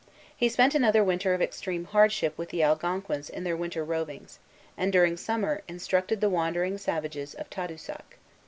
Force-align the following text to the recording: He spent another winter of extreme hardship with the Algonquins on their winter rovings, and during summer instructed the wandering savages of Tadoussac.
He 0.35 0.49
spent 0.49 0.73
another 0.73 1.03
winter 1.03 1.35
of 1.35 1.43
extreme 1.43 1.85
hardship 1.85 2.35
with 2.35 2.49
the 2.49 2.63
Algonquins 2.63 3.29
on 3.29 3.43
their 3.43 3.55
winter 3.55 3.85
rovings, 3.85 4.39
and 4.75 4.91
during 4.91 5.15
summer 5.15 5.61
instructed 5.67 6.21
the 6.21 6.27
wandering 6.29 6.79
savages 6.79 7.35
of 7.35 7.51
Tadoussac. 7.51 8.17